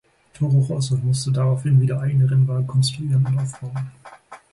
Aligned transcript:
Toro 0.33 0.61
Rosso 0.61 0.97
musste 0.97 1.31
daraufhin 1.31 1.79
wieder 1.79 1.99
eigene 2.01 2.27
Rennwagen 2.31 2.65
konstruieren 2.65 3.23
und 3.23 3.37
aufbauen. 3.37 3.91